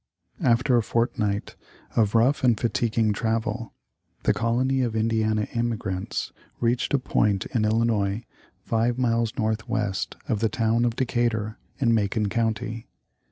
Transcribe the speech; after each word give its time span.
After 0.43 0.77
a 0.77 0.81
fortnight 0.81 1.55
of 1.95 2.15
rough 2.15 2.43
and 2.43 2.59
fatiguing 2.59 3.13
travel 3.13 3.75
the 4.23 4.33
colony 4.33 4.81
of 4.81 4.95
Indiana 4.95 5.43
emigrants 5.53 6.33
reached 6.59 6.95
a 6.95 6.97
point 6.97 7.45
in 7.53 7.65
Illinois 7.65 8.25
five 8.63 8.97
miles 8.97 9.37
north 9.37 9.69
west 9.69 10.15
of 10.27 10.39
the 10.39 10.49
town 10.49 10.85
of 10.85 10.95
Deca 10.95 11.29
tur 11.29 11.57
in 11.77 11.93
Macon 11.93 12.29
county. 12.29 12.87